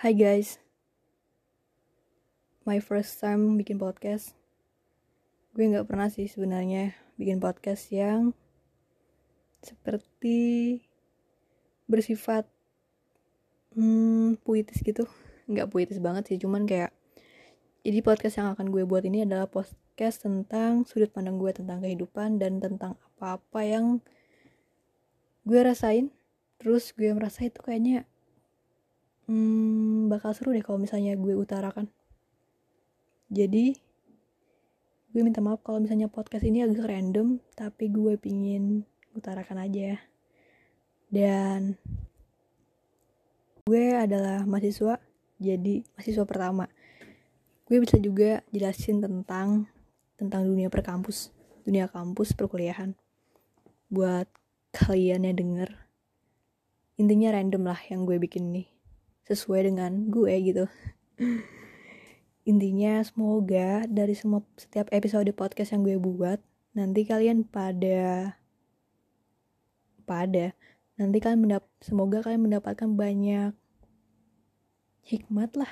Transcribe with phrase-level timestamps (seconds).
[0.00, 0.56] Hai guys,
[2.64, 4.32] my first time bikin podcast.
[5.52, 8.32] Gue nggak pernah sih sebenarnya bikin podcast yang
[9.60, 10.80] seperti
[11.84, 12.48] bersifat
[13.76, 15.04] hmm, puitis gitu.
[15.44, 16.96] Nggak puitis banget sih, cuman kayak
[17.84, 22.40] jadi podcast yang akan gue buat ini adalah podcast tentang sudut pandang gue tentang kehidupan
[22.40, 24.00] dan tentang apa-apa yang
[25.44, 26.08] gue rasain.
[26.56, 28.08] Terus gue merasa itu kayaknya
[29.30, 31.86] hmm, bakal seru deh kalau misalnya gue utarakan.
[33.30, 33.78] Jadi,
[35.14, 38.82] gue minta maaf kalau misalnya podcast ini agak random, tapi gue pingin
[39.14, 40.02] utarakan aja.
[41.06, 41.78] Dan
[43.70, 44.98] gue adalah mahasiswa,
[45.38, 46.66] jadi mahasiswa pertama.
[47.70, 49.70] Gue bisa juga jelasin tentang
[50.18, 51.30] tentang dunia perkampus,
[51.62, 52.98] dunia kampus perkuliahan.
[53.94, 54.26] Buat
[54.74, 55.70] kalian yang denger,
[56.98, 58.79] intinya random lah yang gue bikin nih
[59.30, 60.64] sesuai dengan gue gitu.
[62.50, 66.42] Intinya semoga dari semua setiap episode podcast yang gue buat
[66.74, 68.34] nanti kalian pada
[70.02, 70.50] pada
[70.98, 73.54] nanti kalian mendap semoga kalian mendapatkan banyak
[75.06, 75.70] hikmat lah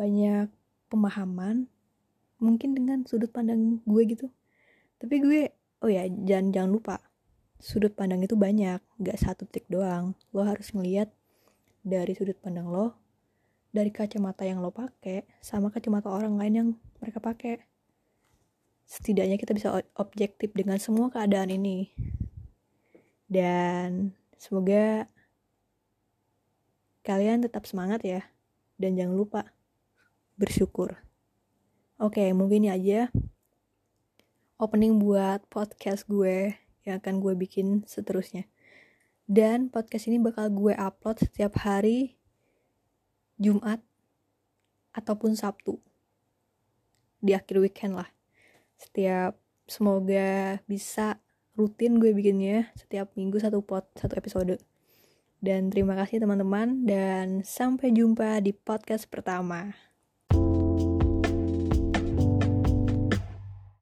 [0.00, 0.48] banyak
[0.88, 1.68] pemahaman
[2.40, 4.32] mungkin dengan sudut pandang gue gitu.
[4.96, 5.52] Tapi gue
[5.84, 6.96] oh ya jangan jangan lupa
[7.60, 10.16] sudut pandang itu banyak gak satu titik doang.
[10.32, 11.12] Lo harus ngeliat
[11.80, 12.96] dari sudut pandang lo,
[13.72, 16.68] dari kacamata yang lo pakai, sama kacamata orang lain yang
[17.00, 17.62] mereka pakai.
[18.90, 21.94] Setidaknya kita bisa objektif dengan semua keadaan ini.
[23.30, 25.06] Dan semoga
[27.06, 28.26] kalian tetap semangat ya.
[28.74, 29.40] Dan jangan lupa
[30.34, 30.98] bersyukur.
[32.00, 33.00] Oke, mungkin ini aja
[34.60, 36.52] opening buat podcast gue
[36.84, 38.44] yang akan gue bikin seterusnya.
[39.30, 42.18] Dan podcast ini bakal gue upload setiap hari
[43.38, 43.78] Jumat
[44.90, 45.78] ataupun Sabtu.
[47.22, 48.10] Di akhir weekend lah.
[48.74, 49.38] Setiap
[49.70, 51.22] semoga bisa
[51.54, 54.58] rutin gue bikinnya setiap minggu satu pot satu episode.
[55.38, 59.89] Dan terima kasih teman-teman dan sampai jumpa di podcast pertama.